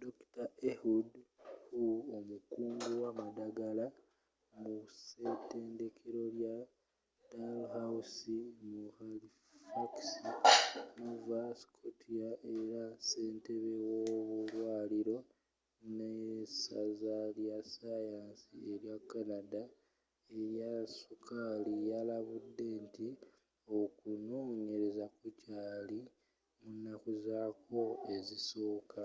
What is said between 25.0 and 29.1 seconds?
kukyaali mu nakku zaakwo ezisooka